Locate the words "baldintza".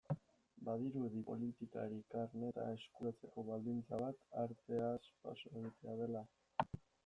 3.53-4.03